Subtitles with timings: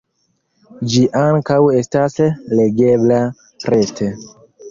[0.93, 2.17] Ĝi ankaŭ estas
[2.61, 3.19] legebla
[3.75, 4.11] rete.